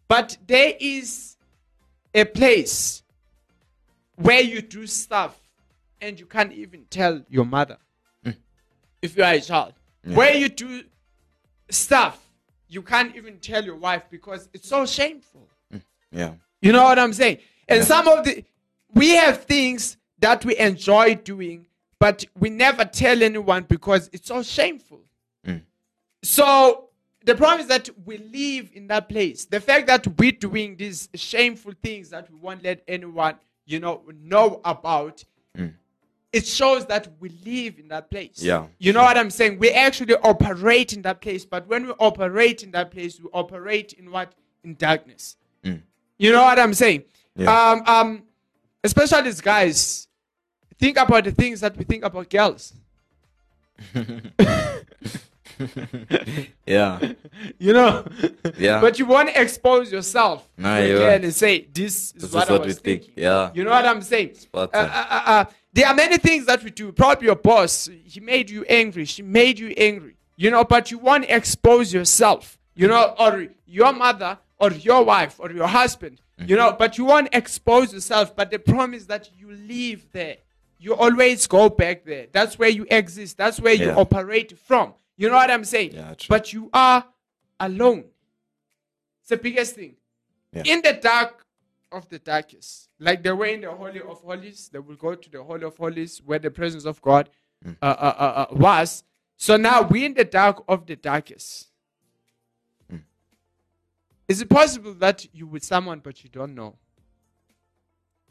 but 0.08 0.36
there 0.46 0.74
is 0.80 1.36
a 2.12 2.24
place 2.24 3.04
where 4.16 4.40
you 4.40 4.62
do 4.62 4.86
stuff 4.88 5.38
and 6.00 6.18
you 6.18 6.26
can't 6.26 6.52
even 6.52 6.86
tell 6.90 7.22
your 7.28 7.44
mother 7.44 7.78
mm. 8.24 8.36
if 9.00 9.16
you 9.16 9.22
are 9.22 9.34
a 9.34 9.40
child. 9.40 9.74
Where 10.02 10.34
you 10.34 10.48
do 10.48 10.82
stuff 11.70 12.24
you 12.74 12.82
can't 12.82 13.14
even 13.16 13.38
tell 13.38 13.64
your 13.64 13.76
wife 13.76 14.02
because 14.10 14.48
it's 14.52 14.68
so 14.68 14.84
shameful. 14.84 15.48
Mm. 15.72 15.82
Yeah. 16.10 16.32
You 16.60 16.72
know 16.72 16.82
what 16.82 16.98
I'm 16.98 17.12
saying? 17.12 17.38
And 17.68 17.84
some 17.84 18.08
of 18.08 18.24
the 18.24 18.44
we 18.92 19.10
have 19.10 19.44
things 19.44 19.96
that 20.24 20.42
we 20.42 20.56
enjoy 20.56 21.14
doing, 21.16 21.66
but 21.98 22.24
we 22.38 22.48
never 22.48 22.86
tell 22.86 23.22
anyone 23.22 23.64
because 23.68 24.08
it's 24.10 24.28
so 24.28 24.42
shameful. 24.42 25.02
So 26.22 26.88
the 27.26 27.34
problem 27.34 27.60
is 27.60 27.66
that 27.66 27.90
we 28.06 28.16
live 28.16 28.70
in 28.72 28.86
that 28.86 29.10
place. 29.10 29.44
The 29.44 29.60
fact 29.60 29.86
that 29.88 30.06
we're 30.18 30.32
doing 30.32 30.76
these 30.76 31.10
shameful 31.14 31.74
things 31.82 32.08
that 32.08 32.30
we 32.30 32.38
won't 32.38 32.64
let 32.64 32.82
anyone, 32.88 33.34
you 33.66 33.80
know, 33.80 34.00
know 34.18 34.62
about, 34.64 35.22
it 36.32 36.46
shows 36.46 36.86
that 36.86 37.08
we 37.20 37.28
live 37.44 37.78
in 37.78 37.88
that 37.88 38.10
place. 38.10 38.42
Yeah. 38.42 38.66
You 38.78 38.94
know 38.94 39.02
what 39.02 39.18
I'm 39.18 39.30
saying? 39.30 39.58
We 39.58 39.70
actually 39.72 40.14
operate 40.14 40.94
in 40.94 41.02
that 41.02 41.20
place, 41.20 41.44
but 41.44 41.68
when 41.68 41.86
we 41.86 41.92
operate 41.98 42.62
in 42.62 42.70
that 42.70 42.90
place, 42.90 43.20
we 43.20 43.28
operate 43.34 43.92
in 43.92 44.10
what? 44.10 44.32
In 44.64 44.74
darkness. 44.76 45.36
You 45.62 46.32
know 46.32 46.42
what 46.42 46.58
I'm 46.58 46.72
saying? 46.72 47.04
Yeah. 47.36 47.52
Um, 47.52 47.82
um, 47.86 48.22
especially 48.82 49.22
these 49.22 49.42
guys, 49.42 50.08
think 50.78 50.96
about 50.98 51.24
the 51.24 51.32
things 51.32 51.60
that 51.60 51.76
we 51.76 51.84
think 51.84 52.04
about 52.04 52.28
girls. 52.30 52.72
Yeah. 56.66 57.12
You 57.58 57.72
know? 57.72 58.04
Yeah. 58.58 58.80
but 58.80 58.98
you 58.98 59.06
want 59.06 59.28
to 59.28 59.40
expose 59.40 59.92
yourself 59.92 60.48
a 60.58 60.62
yeah. 60.62 61.10
and 61.12 61.32
say, 61.34 61.66
this 61.72 62.12
is 62.12 62.12
This 62.12 62.32
what 62.32 62.44
is 62.44 62.48
I 62.48 62.52
what 62.52 62.66
was 62.66 62.68
we 62.68 62.72
think. 62.74 63.02
thinking. 63.04 63.22
Yeah. 63.22 63.50
You 63.54 63.64
know 63.64 63.70
what 63.70 63.86
I'm 63.86 64.02
saying? 64.02 64.36
Uh, 64.52 64.66
uh, 64.72 64.76
uh, 64.76 65.22
uh, 65.26 65.44
there 65.72 65.86
are 65.86 65.94
many 65.94 66.18
things 66.18 66.46
that 66.46 66.62
we 66.62 66.70
do. 66.70 66.92
Probably 66.92 67.26
your 67.26 67.36
boss, 67.36 67.88
he 68.04 68.20
made 68.20 68.50
you 68.50 68.64
angry. 68.64 69.04
She 69.04 69.22
made 69.22 69.58
you 69.58 69.68
angry. 69.76 70.16
You 70.36 70.50
know, 70.50 70.64
but 70.64 70.90
you 70.90 70.98
want 70.98 71.24
to 71.24 71.34
expose 71.34 71.92
yourself. 71.92 72.58
You 72.74 72.88
know, 72.88 73.14
or 73.18 73.46
your 73.66 73.92
mother, 73.92 74.38
or 74.58 74.72
your 74.72 75.04
wife, 75.04 75.36
or 75.38 75.52
your 75.52 75.68
husband. 75.68 76.20
You 76.38 76.56
know, 76.56 76.74
but 76.76 76.98
you 76.98 77.04
want 77.04 77.30
to 77.30 77.38
expose 77.38 77.92
yourself. 77.92 78.34
But 78.34 78.50
the 78.50 78.58
problem 78.58 78.94
is 78.94 79.06
that 79.06 79.30
you 79.38 79.52
live 79.52 80.04
there. 80.12 80.38
You 80.84 80.94
always 80.94 81.46
go 81.46 81.70
back 81.70 82.04
there. 82.04 82.26
That's 82.30 82.58
where 82.58 82.68
you 82.68 82.86
exist. 82.90 83.38
That's 83.38 83.58
where 83.58 83.72
you 83.72 83.90
operate 83.92 84.58
from. 84.58 84.92
You 85.16 85.30
know 85.30 85.36
what 85.36 85.50
I'm 85.50 85.64
saying? 85.64 85.92
Yeah, 85.94 86.12
but 86.28 86.52
you 86.52 86.68
are 86.74 87.06
alone. 87.58 88.04
It's 89.20 89.30
the 89.30 89.38
biggest 89.38 89.76
thing. 89.76 89.94
Yeah. 90.52 90.64
In 90.66 90.82
the 90.82 90.92
dark 90.92 91.46
of 91.90 92.06
the 92.10 92.18
darkest, 92.18 92.90
like 92.98 93.22
they 93.22 93.32
were 93.32 93.46
in 93.46 93.62
the 93.62 93.70
Holy 93.70 94.02
of 94.02 94.20
Holies, 94.20 94.68
they 94.70 94.78
will 94.78 94.96
go 94.96 95.14
to 95.14 95.30
the 95.30 95.42
Holy 95.42 95.64
of 95.64 95.74
Holies 95.78 96.20
where 96.22 96.38
the 96.38 96.50
presence 96.50 96.84
of 96.84 97.00
God 97.00 97.30
Mm. 97.64 97.76
uh, 97.80 97.86
uh, 97.86 98.46
uh, 98.50 98.54
was. 98.54 99.04
So 99.38 99.56
now 99.56 99.88
we're 99.88 100.04
in 100.04 100.12
the 100.12 100.24
dark 100.26 100.62
of 100.68 100.84
the 100.84 100.96
darkest. 100.96 101.68
Mm. 102.92 103.00
Is 104.28 104.42
it 104.42 104.50
possible 104.50 104.92
that 104.96 105.26
you 105.32 105.46
with 105.46 105.64
someone 105.64 106.00
but 106.00 106.22
you 106.22 106.28
don't 106.28 106.54
know? 106.54 106.76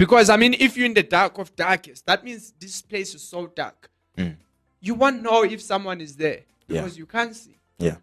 Because 0.04 0.30
I 0.30 0.36
mean, 0.36 0.54
if 0.60 0.76
you're 0.76 0.86
in 0.86 0.94
the 0.94 1.02
dark 1.02 1.38
of 1.38 1.56
darkest, 1.56 2.06
that 2.08 2.26
means 2.26 2.52
this 2.60 2.82
place 2.82 3.16
is 3.16 3.22
so 3.22 3.48
dark. 3.48 3.90
Mm. 4.18 4.36
You 4.82 4.96
won't 4.96 5.24
know 5.24 5.44
if 5.46 5.62
someone 5.62 6.02
is 6.02 6.18
there 6.18 6.42
Yeah. 6.68 6.82
because 6.82 6.98
you 6.98 7.06
can't 7.06 7.34
see. 7.34 7.58
Yeah. 7.80 7.96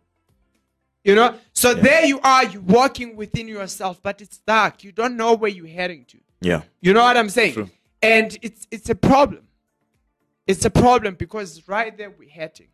You 1.05 1.15
know, 1.15 1.35
so 1.53 1.75
there 1.75 2.07
you 2.07 2.19
are, 2.21 2.45
you're 2.47 2.63
walking 2.63 3.17
within 3.17 3.49
yourself, 3.49 4.03
but 4.03 4.23
it's 4.23 4.39
dark. 4.39 4.83
You 4.83 4.93
don't 4.93 5.15
know 5.15 5.35
where 5.35 5.51
you're 5.51 5.67
heading 5.67 6.07
to. 6.07 6.17
Yeah. 6.41 6.63
You 6.81 6.95
know 6.95 7.03
what 7.03 7.19
I'm 7.19 7.29
saying? 7.29 7.53
True. 7.53 7.71
And 8.01 8.39
it's 8.41 8.67
it's 8.71 8.89
a 8.89 8.95
problem. 8.95 9.43
It's 10.47 10.65
a 10.65 10.71
problem 10.71 11.17
because 11.17 11.69
right 11.69 11.95
there 11.99 12.09
we're 12.19 12.31
heading. 12.31 12.69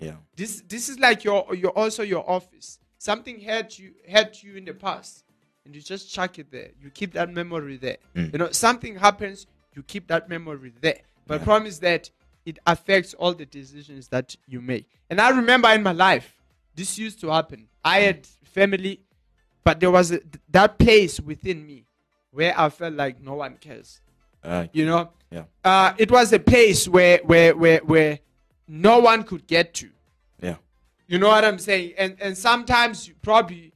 Yeah. 0.00 0.16
This 0.34 0.62
this 0.66 0.88
is 0.88 0.98
like 0.98 1.22
your 1.22 1.54
your 1.54 1.70
also 1.70 2.02
your 2.02 2.28
office. 2.28 2.80
Something 2.98 3.40
hurt 3.40 3.78
you 3.78 3.92
hurt 4.10 4.42
you 4.42 4.56
in 4.56 4.64
the 4.64 4.74
past, 4.74 5.23
and 5.64 5.74
you 5.74 5.80
just 5.80 6.12
chuck 6.12 6.38
it 6.38 6.50
there. 6.50 6.70
You 6.80 6.90
keep 6.90 7.12
that 7.14 7.32
memory 7.32 7.76
there. 7.76 7.96
Mm. 8.14 8.32
You 8.32 8.38
know, 8.38 8.50
something 8.52 8.96
happens, 8.96 9.46
you 9.74 9.82
keep 9.82 10.08
that 10.08 10.28
memory 10.28 10.72
there. 10.80 11.00
But 11.26 11.42
problem 11.42 11.66
is 11.66 11.80
that 11.80 12.10
it 12.44 12.58
affects 12.66 13.14
all 13.14 13.32
the 13.32 13.46
decisions 13.46 14.08
that 14.08 14.36
you 14.46 14.60
make. 14.60 14.86
And 15.08 15.20
I 15.20 15.30
remember 15.30 15.68
in 15.70 15.82
my 15.82 15.92
life, 15.92 16.36
this 16.74 16.98
used 16.98 17.20
to 17.20 17.28
happen. 17.28 17.68
I 17.84 18.00
had 18.00 18.26
family, 18.42 19.00
but 19.62 19.80
there 19.80 19.90
was 19.90 20.12
a, 20.12 20.20
that 20.50 20.78
place 20.78 21.18
within 21.20 21.66
me 21.66 21.86
where 22.30 22.52
I 22.58 22.68
felt 22.68 22.94
like 22.94 23.22
no 23.22 23.34
one 23.34 23.56
cares. 23.56 24.00
Uh, 24.42 24.66
You 24.72 24.84
know, 24.86 25.10
yeah. 25.30 25.44
uh, 25.64 25.94
it 25.96 26.10
was 26.10 26.32
a 26.32 26.38
place 26.38 26.86
where 26.86 27.18
where 27.24 27.56
where 27.56 27.78
where 27.78 28.18
no 28.68 28.98
one 28.98 29.22
could 29.22 29.46
get 29.46 29.72
to. 29.74 29.88
Yeah. 30.42 30.56
You 31.06 31.18
know 31.18 31.28
what 31.28 31.44
I'm 31.44 31.58
saying? 31.58 31.94
And 31.96 32.16
and 32.20 32.36
sometimes 32.36 33.08
you 33.08 33.14
probably 33.22 33.72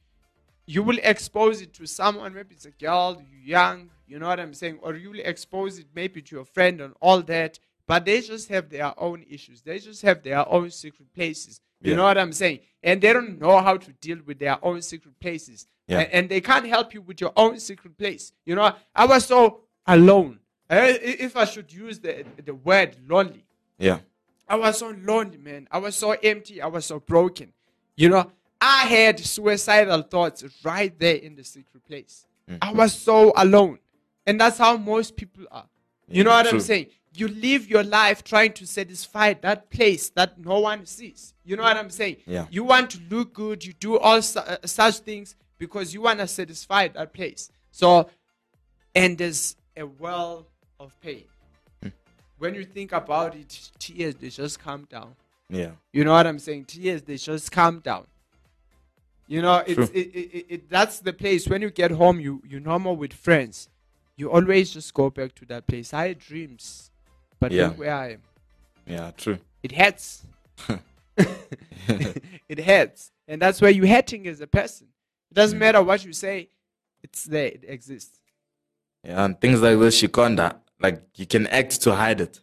you 0.68 0.82
will 0.82 0.98
expose 1.02 1.62
it 1.62 1.72
to 1.75 1.87
someone, 1.87 2.34
maybe 2.34 2.54
it's 2.54 2.66
a 2.66 2.70
girl, 2.70 3.22
you're 3.30 3.58
young, 3.58 3.88
you 4.06 4.18
know 4.18 4.28
what 4.28 4.38
I'm 4.38 4.52
saying? 4.52 4.78
Or 4.82 4.94
you 4.94 5.10
will 5.10 5.20
expose 5.20 5.78
it 5.78 5.87
maybe 5.94 6.20
to 6.20 6.37
your 6.37 6.44
friend 6.44 6.80
and 6.82 6.92
all 7.00 7.22
that. 7.22 7.58
But 7.87 8.04
they 8.04 8.20
just 8.20 8.50
have 8.50 8.68
their 8.68 8.92
own 9.00 9.25
issues. 9.30 9.62
They 9.62 9.78
just 9.78 10.02
have 10.02 10.22
their 10.22 10.46
own 10.46 10.70
secret 10.70 11.08
places. 11.14 11.62
You 11.80 11.92
Yeah. 11.92 11.96
know 11.96 12.02
what 12.04 12.18
I'm 12.18 12.34
saying? 12.34 12.60
And 12.82 13.00
they 13.00 13.14
don't 13.14 13.40
know 13.40 13.58
how 13.62 13.78
to 13.78 13.92
deal 13.94 14.18
with 14.26 14.38
their 14.38 14.62
own 14.62 14.82
secret 14.82 15.18
places. 15.20 15.66
Yeah. 15.87 16.00
And, 16.00 16.28
they 16.28 16.42
can't 16.42 16.66
help 16.66 16.92
you 16.92 17.00
with 17.00 17.18
your 17.22 17.32
own 17.34 17.58
secret 17.60 17.96
place. 17.96 18.32
You 18.44 18.56
know, 18.56 18.75
I 18.94 19.06
was 19.06 19.25
so 19.25 19.60
alone. 19.87 20.38
If 20.68 21.34
I 21.34 21.46
should 21.46 21.72
use 21.72 21.98
the, 21.98 22.26
the 22.44 22.54
word 22.54 22.96
lonely, 23.08 23.44
Yeah. 23.78 24.00
I 24.46 24.56
was 24.56 24.78
so 24.78 24.94
lonely, 25.02 25.38
man. 25.38 25.66
I 25.70 25.78
was 25.78 25.96
so 25.96 26.12
empty. 26.12 26.60
I 26.60 26.66
was 26.66 26.84
so 26.84 27.00
broken. 27.00 27.54
You 27.96 28.10
know, 28.10 28.30
I 28.60 28.86
had 28.86 29.20
suicidal 29.20 30.02
thoughts 30.02 30.44
right 30.64 30.96
there 30.98 31.16
in 31.16 31.36
the 31.36 31.44
secret 31.44 31.84
place. 31.86 32.26
Mm. 32.50 32.58
I 32.62 32.72
was 32.72 32.92
so 32.92 33.32
alone. 33.36 33.78
And 34.26 34.40
that's 34.40 34.58
how 34.58 34.76
most 34.76 35.16
people 35.16 35.44
are. 35.50 35.66
You 36.08 36.24
know 36.24 36.30
Yeah, 36.30 36.36
what 36.42 36.52
I'm 36.54 36.60
saying? 36.60 36.86
You 37.14 37.28
live 37.28 37.68
your 37.68 37.82
life 37.82 38.22
trying 38.22 38.52
to 38.54 38.66
satisfy 38.66 39.34
that 39.34 39.70
place 39.70 40.10
that 40.10 40.38
no 40.38 40.60
one 40.60 40.86
sees. 40.86 41.34
You 41.44 41.56
know 41.56 41.62
what 41.62 41.76
I'm 41.76 41.90
saying? 41.90 42.18
Yeah. 42.26 42.46
You 42.50 42.64
want 42.64 42.90
to 42.90 43.00
look 43.10 43.32
good. 43.32 43.64
You 43.64 43.72
do 43.72 43.98
all 43.98 44.20
su- 44.22 44.40
uh, 44.40 44.56
such 44.64 44.98
things 44.98 45.34
because 45.58 45.94
you 45.94 46.02
want 46.02 46.18
to 46.20 46.26
satisfy 46.26 46.88
that 46.88 47.12
place. 47.12 47.50
So, 47.70 48.08
and 48.94 49.16
there's 49.16 49.56
a 49.76 49.86
well 49.86 50.46
of 50.78 50.98
pain. 51.00 51.24
Hmm. 51.82 51.88
When 52.38 52.54
you 52.54 52.64
think 52.64 52.92
about 52.92 53.34
it, 53.34 53.70
tears, 53.78 54.14
they 54.16 54.28
just 54.28 54.60
calm 54.60 54.86
down. 54.90 55.14
Yeah. 55.48 55.70
You 55.92 56.04
know 56.04 56.12
what 56.12 56.26
I'm 56.26 56.38
saying? 56.38 56.66
Tears, 56.66 57.02
they 57.02 57.16
just 57.16 57.50
calm 57.50 57.80
down. 57.80 58.06
You 59.28 59.42
know, 59.42 59.58
it's, 59.66 59.75
True. 59.75 59.85
it, 59.92 60.06
it, 60.06 60.18
it, 60.38 60.47
it, 60.49 60.70
that's 60.70 61.00
the 61.00 61.12
place. 61.12 61.47
When 61.47 61.61
you 61.62 61.70
get 61.70 61.90
home, 61.90 62.18
you, 62.18 62.42
you 62.49 62.61
normal 62.61 62.97
with 62.97 63.12
friends. 63.12 63.68
You 64.16 64.30
always 64.32 64.70
just 64.73 64.92
go 64.94 65.11
back 65.11 65.35
to 65.37 65.44
that 65.47 65.66
place. 65.66 65.92
I 65.94 66.08
had 66.08 66.18
dreams, 66.18 66.90
but 67.38 67.52
Yeah. 67.52 67.68
look 67.68 67.78
where 67.78 67.94
I 67.94 68.12
am. 68.14 68.23
Yeah. 68.87 69.11
True. 69.16 69.38
It 69.62 69.73
hurts. 69.73 70.25
it 72.49 72.61
hurts. 72.61 73.11
And 73.26 73.40
that's 73.42 73.61
where 73.61 73.70
you're 73.70 73.87
hurting 73.87 74.26
as 74.28 74.40
a 74.40 74.47
person. 74.47 74.88
It 75.30 75.35
doesn't 75.35 75.56
Mm. 75.58 75.61
matter 75.61 75.82
what 75.82 76.04
you 76.04 76.12
say, 76.12 76.49
it's 77.02 77.25
there, 77.25 77.47
it 77.49 77.64
exists. 77.68 78.18
Yeah, 79.04 79.25
and 79.25 79.40
things 79.40 79.61
like 79.61 79.78
this, 79.78 80.00
Shikonda, 80.02 80.56
like 80.80 81.02
you 81.16 81.26
can 81.26 81.47
act 81.49 81.80
to 81.82 81.94
hide 81.94 82.20
it, 82.20 82.40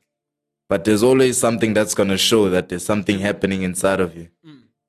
but 0.69 0.83
there's 0.85 1.03
always 1.03 1.37
something 1.37 1.73
that's 1.73 1.93
gonna 1.95 2.17
show 2.17 2.49
that 2.49 2.69
there's 2.69 2.85
something 2.85 3.19
happening 3.19 3.63
inside 3.63 3.99
of 3.99 4.15
you. 4.15 4.29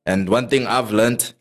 And 0.05 0.29
one 0.29 0.49
thing 0.49 0.67
I've 0.67 0.93
learned, 0.93 1.33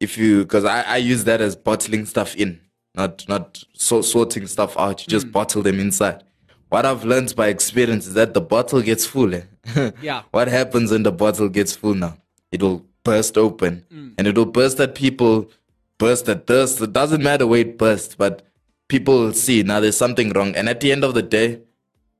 if 0.00 0.16
you, 0.18 0.42
because 0.44 0.64
I, 0.64 0.82
I 0.82 0.96
use 0.98 1.24
that 1.24 1.40
as 1.40 1.56
bottling 1.56 2.06
stuff 2.06 2.36
in, 2.36 2.60
not 2.94 3.28
not 3.28 3.62
so, 3.74 4.02
sorting 4.02 4.46
stuff 4.46 4.76
out. 4.78 5.00
You 5.06 5.10
just 5.10 5.30
bottle 5.32 5.62
them 5.62 5.80
inside. 5.80 6.24
What 6.68 6.84
I've 6.84 7.04
learned 7.04 7.34
by 7.34 7.48
experience 7.48 8.06
is 8.06 8.14
that 8.14 8.34
the 8.34 8.40
bottle 8.40 8.82
gets 8.82 9.06
full. 9.06 9.34
eh? 9.34 9.42
Yeah. 10.02 10.22
what 10.30 10.48
happens 10.48 10.90
when 10.90 11.02
the 11.02 11.12
bottle 11.12 11.48
gets 11.48 11.74
full 11.74 11.94
now? 11.94 12.18
It 12.52 12.62
will 12.62 12.84
burst 13.04 13.38
open, 13.38 13.84
and 14.18 14.26
it 14.26 14.36
will 14.36 14.46
burst 14.46 14.78
at 14.80 14.94
people, 14.94 15.50
burst 15.98 16.28
at 16.28 16.46
thirst. 16.46 16.80
It 16.80 16.92
doesn't 16.92 17.22
matter 17.22 17.46
where 17.46 17.60
it 17.60 17.78
bursts, 17.78 18.14
but 18.14 18.42
people 18.88 19.18
will 19.18 19.32
see 19.32 19.62
now 19.62 19.80
there's 19.80 19.96
something 19.96 20.30
wrong. 20.30 20.54
And 20.56 20.68
at 20.68 20.80
the 20.80 20.92
end 20.92 21.04
of 21.04 21.14
the 21.14 21.22
day, 21.22 21.60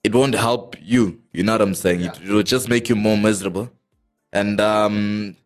it 0.05 0.15
won't 0.15 0.35
help 0.35 0.77
you. 0.81 1.21
You 1.33 1.43
know 1.45 1.53
what 1.53 1.61
I'm 1.63 1.75
saying? 1.75 2.01
It, 2.03 2.21
it 2.23 2.29
will 2.31 2.43
just 2.43 2.69
make 2.69 2.89
you 2.89 2.97
more 2.97 3.17
miserable. 3.19 3.71
And 4.33 4.61
um, 4.61 5.37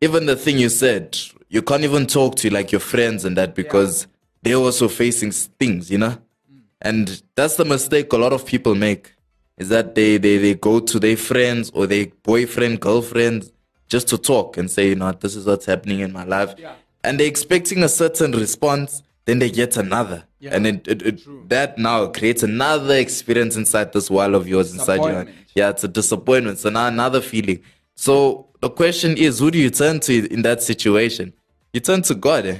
even 0.00 0.26
the 0.26 0.36
thing 0.36 0.58
you 0.58 0.68
said, 0.68 1.16
you 1.48 1.62
can't 1.62 1.84
even 1.84 2.06
talk 2.06 2.36
to 2.36 2.50
like 2.50 2.72
your 2.72 2.80
friends 2.80 3.24
and 3.24 3.36
that 3.36 3.54
because 3.54 4.06
they're 4.42 4.56
also 4.56 4.88
facing 4.88 5.30
things, 5.32 5.90
you 5.90 5.98
know? 5.98 6.18
Mm. 6.52 6.60
And 6.82 7.22
that's 7.34 7.56
the 7.56 7.64
mistake 7.64 8.12
a 8.12 8.16
lot 8.16 8.32
of 8.32 8.44
people 8.44 8.74
make 8.74 9.14
is 9.56 9.68
that 9.70 9.94
they, 9.94 10.18
they, 10.18 10.38
they 10.38 10.54
go 10.54 10.80
to 10.80 10.98
their 10.98 11.16
friends 11.16 11.70
or 11.70 11.86
their 11.86 12.06
boyfriend, 12.22 12.80
girlfriend 12.80 13.50
just 13.88 14.08
to 14.08 14.18
talk 14.18 14.56
and 14.56 14.70
say, 14.70 14.88
you 14.88 14.96
know, 14.96 15.12
this 15.12 15.36
is 15.36 15.46
what's 15.46 15.66
happening 15.66 16.00
in 16.00 16.12
my 16.12 16.24
life. 16.24 16.54
Yeah. 16.58 16.74
And 17.04 17.20
they're 17.20 17.26
expecting 17.26 17.82
a 17.82 17.88
certain 17.88 18.32
response, 18.32 19.02
then 19.24 19.38
they 19.38 19.50
get 19.50 19.76
another. 19.76 20.24
Yeah. 20.40 20.54
And 20.54 20.66
it, 20.66 20.88
it, 20.88 21.02
it 21.02 21.48
that 21.48 21.78
now 21.78 22.06
creates 22.08 22.42
another 22.42 22.96
experience 22.96 23.56
inside 23.56 23.92
this 23.92 24.10
wall 24.10 24.34
of 24.34 24.48
yours, 24.48 24.72
inside 24.72 25.04
your 25.04 25.26
yeah, 25.54 25.70
it's 25.70 25.84
a 25.84 25.88
disappointment. 25.88 26.58
So 26.58 26.68
now 26.68 26.86
another 26.86 27.20
feeling. 27.20 27.62
So 27.94 28.45
the 28.60 28.70
question 28.70 29.16
is, 29.16 29.38
who 29.38 29.50
do 29.50 29.58
you 29.58 29.70
turn 29.70 30.00
to 30.00 30.32
in 30.32 30.42
that 30.42 30.62
situation? 30.62 31.32
You 31.72 31.80
turn 31.80 32.02
to 32.02 32.14
God, 32.14 32.46
eh? 32.46 32.58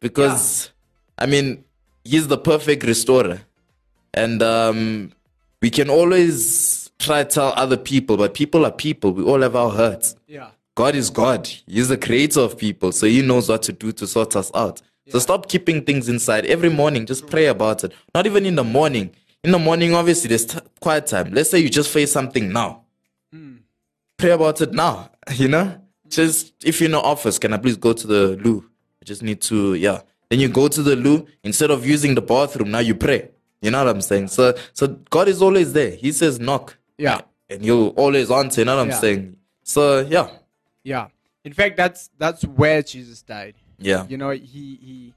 because 0.00 0.70
I 1.18 1.26
mean, 1.26 1.64
He's 2.04 2.26
the 2.28 2.38
perfect 2.38 2.82
restorer, 2.84 3.42
and 4.12 4.42
um, 4.42 5.12
we 5.60 5.70
can 5.70 5.88
always 5.88 6.90
try 6.98 7.22
to 7.22 7.28
tell 7.30 7.52
other 7.56 7.76
people, 7.76 8.16
but 8.16 8.34
people 8.34 8.64
are 8.66 8.72
people. 8.72 9.12
We 9.12 9.22
all 9.22 9.40
have 9.40 9.54
our 9.54 9.70
hurts. 9.70 10.16
Yeah. 10.26 10.50
God 10.74 10.94
is 10.94 11.10
God. 11.10 11.46
He's 11.66 11.88
the 11.88 11.96
creator 11.96 12.40
of 12.40 12.58
people, 12.58 12.92
so 12.92 13.06
He 13.06 13.22
knows 13.22 13.48
what 13.48 13.62
to 13.64 13.72
do 13.72 13.92
to 13.92 14.06
sort 14.06 14.34
us 14.36 14.50
out. 14.54 14.82
So 15.08 15.18
stop 15.18 15.48
keeping 15.48 15.84
things 15.84 16.08
inside. 16.08 16.46
Every 16.46 16.70
morning, 16.70 17.06
just 17.06 17.26
pray 17.28 17.46
about 17.46 17.84
it. 17.84 17.92
Not 18.14 18.26
even 18.26 18.46
in 18.46 18.54
the 18.54 18.64
morning. 18.64 19.10
In 19.44 19.50
the 19.50 19.58
morning, 19.58 19.94
obviously, 19.94 20.28
there's 20.28 20.46
t- 20.46 20.58
quiet 20.80 21.06
time. 21.06 21.32
Let's 21.32 21.50
say 21.50 21.58
you 21.58 21.68
just 21.68 21.90
face 21.90 22.10
something 22.12 22.52
now. 22.52 22.82
Pray 24.22 24.30
about 24.30 24.60
it 24.60 24.72
now. 24.72 25.10
You 25.34 25.48
know, 25.48 25.80
just 26.08 26.52
if 26.64 26.80
you're 26.80 26.86
in 26.86 26.92
the 26.92 27.00
office, 27.00 27.38
can 27.40 27.52
I 27.52 27.56
please 27.58 27.76
go 27.76 27.92
to 27.92 28.06
the 28.06 28.36
loo? 28.44 28.64
I 29.00 29.04
just 29.04 29.20
need 29.22 29.40
to, 29.42 29.74
yeah. 29.74 30.02
Then 30.30 30.38
you 30.38 30.48
go 30.48 30.68
to 30.68 30.80
the 30.82 30.94
loo 30.94 31.26
instead 31.42 31.70
of 31.72 31.84
using 31.84 32.14
the 32.14 32.22
bathroom. 32.22 32.70
Now 32.70 32.78
you 32.78 32.94
pray. 32.94 33.30
You 33.60 33.70
know 33.72 33.84
what 33.84 33.88
I'm 33.96 34.00
saying? 34.00 34.28
So, 34.28 34.54
so 34.74 34.86
God 35.10 35.26
is 35.26 35.42
always 35.42 35.72
there. 35.72 35.90
He 35.90 36.12
says 36.12 36.38
knock. 36.38 36.76
Yeah. 36.98 37.22
and 37.50 37.64
you'll 37.64 37.88
always 37.96 38.30
answer. 38.30 38.60
You 38.60 38.64
know 38.66 38.76
what 38.76 38.82
I'm 38.82 38.88
Yeah. 38.90 39.00
saying? 39.00 39.36
So, 39.64 40.00
yeah, 40.08 40.28
Yeah. 40.84 41.08
In 41.44 41.52
fact, 41.52 41.76
that's 41.76 42.08
that's 42.16 42.42
where 42.44 42.80
Jesus 42.82 43.22
died. 43.22 43.54
yeah, 43.78 44.06
You 44.08 44.16
know, 44.18 44.30
he 44.30 44.78
he 44.88 45.14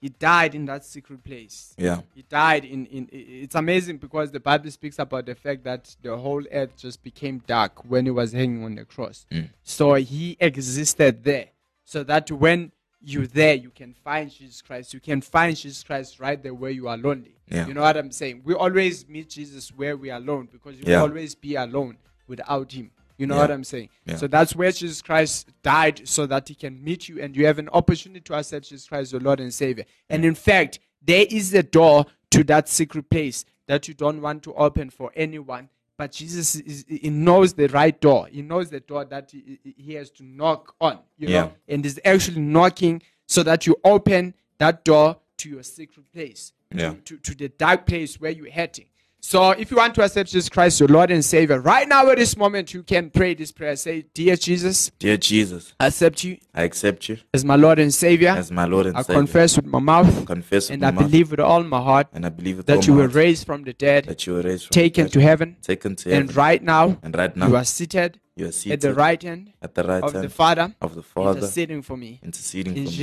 he 0.00 0.08
died 0.10 0.54
in 0.54 0.66
that 0.66 0.84
secret 0.84 1.24
place. 1.24 1.74
yeah. 1.78 2.00
He 2.14 2.22
died 2.22 2.64
in, 2.64 2.86
in 2.86 3.08
it's 3.12 3.54
amazing 3.54 3.96
because 3.96 4.30
the 4.30 4.40
Bible 4.40 4.70
speaks 4.70 4.98
about 4.98 5.26
the 5.26 5.34
fact 5.34 5.64
that 5.64 5.94
the 6.02 6.16
whole 6.16 6.44
earth 6.52 6.76
just 6.76 7.02
became 7.02 7.42
dark 7.46 7.84
when 7.88 8.04
he 8.04 8.10
was 8.10 8.32
hanging 8.32 8.62
on 8.64 8.74
the 8.74 8.84
cross. 8.84 9.26
Mm. 9.32 9.48
So 9.62 9.94
he 9.94 10.36
existed 10.38 11.24
there. 11.24 11.46
So 11.84 12.02
that 12.04 12.30
when 12.30 12.72
you're 13.00 13.26
there, 13.28 13.54
you 13.54 13.70
can 13.70 13.94
find 14.04 14.30
Jesus 14.30 14.60
Christ. 14.60 14.92
You 14.92 15.00
can 15.00 15.20
find 15.20 15.56
Jesus 15.56 15.82
Christ 15.84 16.18
right 16.20 16.42
there 16.42 16.52
where 16.54 16.70
you 16.72 16.88
are 16.88 16.96
lonely. 16.96 17.36
Yeah. 17.48 17.66
You 17.68 17.74
know 17.74 17.82
what 17.82 17.96
I'm 17.96 18.10
saying? 18.10 18.42
We 18.44 18.54
always 18.54 19.08
meet 19.08 19.30
Jesus 19.30 19.68
where 19.70 19.96
we 19.96 20.10
are 20.10 20.18
alone 20.18 20.48
because 20.50 20.76
you 20.76 20.84
Yeah. 20.86 21.02
will 21.02 21.10
always 21.10 21.34
be 21.34 21.54
alone 21.54 21.96
without 22.26 22.72
him. 22.72 22.90
You 23.18 23.26
know 23.26 23.34
Yeah. 23.36 23.40
what 23.42 23.50
I'm 23.50 23.64
saying? 23.64 23.88
Yeah. 24.04 24.16
So 24.16 24.26
that's 24.26 24.54
where 24.54 24.70
Jesus 24.72 25.00
Christ 25.02 25.48
died 25.62 26.06
so 26.06 26.26
that 26.26 26.48
he 26.48 26.54
can 26.54 26.82
meet 26.82 27.08
you 27.08 27.20
and 27.22 27.34
you 27.36 27.46
have 27.46 27.58
an 27.58 27.68
opportunity 27.70 28.20
to 28.20 28.34
accept 28.34 28.68
Jesus 28.68 28.86
Christ, 28.86 29.12
your 29.12 29.20
Lord 29.20 29.40
and 29.40 29.52
Savior. 29.52 29.84
And 30.10 30.24
in 30.24 30.34
fact, 30.34 30.80
there 31.02 31.26
is 31.30 31.54
a 31.54 31.62
door 31.62 32.06
to 32.32 32.44
that 32.44 32.68
secret 32.68 33.08
place 33.10 33.44
that 33.68 33.88
you 33.88 33.94
don't 33.94 34.20
want 34.20 34.42
to 34.44 34.54
open 34.54 34.90
for 34.90 35.10
anyone. 35.16 35.68
But 35.98 36.12
Jesus 36.12 36.56
is, 36.56 36.84
he 36.88 37.08
knows 37.08 37.54
the 37.54 37.68
right 37.68 37.98
door. 37.98 38.28
He 38.30 38.42
knows 38.42 38.68
the 38.68 38.80
door 38.80 39.06
that 39.06 39.30
he, 39.30 39.58
he- 39.78 39.94
has 39.94 40.10
to 40.10 40.24
knock 40.24 40.74
on, 40.78 40.98
you 41.16 41.28
Yeah. 41.28 41.40
know, 41.42 41.52
and 41.68 41.86
is 41.86 41.98
actually 42.04 42.40
knocking 42.42 43.00
so 43.26 43.42
that 43.44 43.66
you 43.66 43.76
open 43.82 44.34
that 44.58 44.84
door 44.84 45.16
to 45.38 45.48
your 45.48 45.62
secret 45.62 46.04
place, 46.12 46.52
Yeah. 46.74 46.90
to, 46.90 46.96
to, 46.96 47.16
to 47.18 47.34
the 47.34 47.48
dark 47.48 47.86
place 47.86 48.20
where 48.20 48.30
you're 48.30 48.50
heading. 48.50 48.86
So 49.26 49.50
if 49.50 49.72
you 49.72 49.76
want 49.78 49.92
to 49.96 50.04
accept 50.04 50.30
Jesus 50.30 50.48
Christ, 50.48 50.78
your 50.78 50.88
Lord 50.88 51.10
and 51.10 51.24
Savior, 51.24 51.58
right 51.60 51.88
now 51.88 52.08
at 52.10 52.16
this 52.16 52.36
moment, 52.36 52.72
you 52.72 52.84
can 52.84 53.10
pray 53.10 53.34
this 53.34 53.50
prayer. 53.50 53.74
Say, 53.74 54.04
Dear 54.14 54.36
Jesus, 54.36 54.92
Dear 55.00 55.16
Jesus, 55.16 55.74
I 55.80 55.88
accept 55.88 56.22
you 56.22 56.38
I 56.54 56.62
accept 56.62 57.08
you 57.08 57.18
as 57.34 57.44
my 57.44 57.56
Lord 57.56 57.80
and 57.80 57.92
Savior. 57.92 58.28
as 58.28 58.52
my 58.52 58.66
Lord 58.66 58.86
and 58.86 58.96
I 58.96 59.02
Savior. 59.02 59.18
confess 59.20 59.56
with 59.56 59.66
my 59.66 59.80
mouth 59.80 60.16
I 60.22 60.24
confess 60.26 60.68
with 60.70 60.74
and 60.74 60.82
my 60.82 60.88
I 60.88 60.90
mouth 60.92 61.10
believe 61.10 61.32
with 61.32 61.40
all 61.40 61.64
my 61.64 61.82
heart 61.82 62.06
and 62.12 62.24
I 62.24 62.28
believe 62.28 62.58
with 62.58 62.70
all 62.70 62.76
that 62.76 62.86
you 62.86 62.92
my 62.92 62.98
were 62.98 63.08
heart 63.08 63.14
raised 63.16 63.46
from 63.46 63.64
the 63.64 63.72
dead, 63.72 64.04
that 64.04 64.24
you 64.28 64.34
were 64.34 64.42
raised 64.42 64.66
from 64.68 64.74
taken 64.74 65.04
the 65.06 65.10
to 65.10 65.18
dead, 65.18 65.24
heaven, 65.28 65.56
taken 65.60 65.96
to 65.96 66.08
heaven. 66.08 66.28
and 66.28 66.36
right 66.36 66.62
now 66.62 66.96
and 67.02 67.16
right 67.16 67.36
now 67.36 67.48
you 67.48 67.56
are 67.56 67.64
seated 67.64 68.20
you 68.36 68.46
are 68.46 68.52
seated 68.52 68.74
at 68.74 68.80
the 68.80 68.94
right 68.94 69.20
hand 69.20 69.52
at 69.60 69.74
the 69.74 69.82
right 69.82 70.04
of 70.04 70.12
hand 70.12 70.24
the 70.24 70.28
Father, 70.30 70.72
of 70.80 70.94
the 70.94 71.02
Father 71.02 71.38
interceding 71.40 71.82
for 71.82 71.96
me. 71.96 72.20
interceding 72.22 72.76
In 72.76 72.84
for 72.84 72.90
me. 72.92 72.96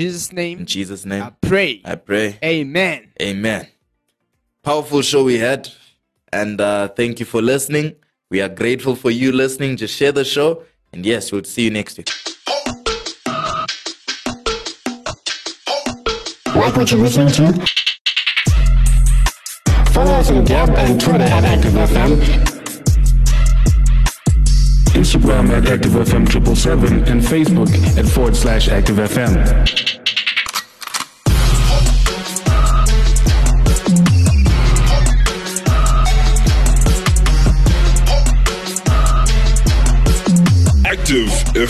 Jesus' 0.66 1.04
In 1.04 1.10
name, 1.10 1.24
I 1.24 1.32
pray. 1.42 1.82
I 1.84 1.96
pray. 1.96 2.40
Amen. 2.42 3.10
Amen. 3.22 3.68
Powerful 4.64 5.02
show 5.02 5.26
we 5.26 5.40
had. 5.40 5.68
And 6.34 6.60
uh, 6.60 6.88
thank 6.88 7.20
you 7.20 7.28
for 7.28 7.42
listening. 7.44 7.96
We 8.32 8.42
are 8.42 8.50
grateful 8.50 8.96
for 8.96 9.12
you 9.12 9.32
listening. 9.32 9.78
Just 9.78 9.96
share 9.96 10.12
the 10.12 10.26
show. 10.26 10.64
And 10.92 11.06
yes, 11.06 11.32
we'll 11.32 11.44
see 11.44 11.64
you 11.64 11.70
next 11.70 11.98
week. 11.98 12.10
Like 16.56 16.76
what 16.76 16.90
you're 16.92 17.00
listening 17.00 17.30
to? 17.34 17.66
Follow 19.92 20.14
us 20.14 20.32
on 20.32 20.44
Gab 20.46 20.70
and 20.70 21.00
Twitter 21.00 21.24
at 21.24 21.44
ActiveFM. 21.44 22.18
Instagram 24.94 25.50
at 25.50 25.64
ActiveFM777 25.66 27.08
and 27.08 27.22
Facebook 27.22 27.98
at 27.98 28.06
forward 28.08 28.36
slash 28.36 28.70
ActiveFM. 28.70 29.83